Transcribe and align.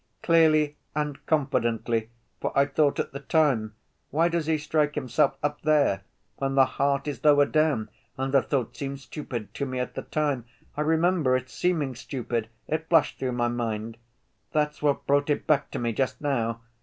"Clearly 0.23 0.77
and 0.95 1.23
confidently, 1.27 2.09
for 2.41 2.51
I 2.57 2.65
thought 2.65 2.99
at 2.99 3.11
the 3.11 3.19
time, 3.19 3.75
'Why 4.09 4.29
does 4.29 4.47
he 4.47 4.57
strike 4.57 4.95
himself 4.95 5.37
up 5.43 5.61
there 5.61 6.01
when 6.37 6.55
the 6.55 6.65
heart 6.65 7.07
is 7.07 7.23
lower 7.23 7.45
down?' 7.45 7.87
and 8.17 8.33
the 8.33 8.41
thought 8.41 8.75
seemed 8.75 8.99
stupid 8.99 9.53
to 9.53 9.65
me 9.67 9.77
at 9.77 9.93
the 9.93 10.01
time... 10.01 10.45
I 10.75 10.81
remember 10.81 11.35
its 11.35 11.53
seeming 11.53 11.93
stupid... 11.93 12.49
it 12.67 12.89
flashed 12.89 13.19
through 13.19 13.33
my 13.33 13.49
mind. 13.49 13.97
That's 14.51 14.81
what 14.81 15.05
brought 15.05 15.29
it 15.29 15.45
back 15.45 15.69
to 15.69 15.77
me 15.77 15.93
just 15.93 16.19
now. 16.19 16.61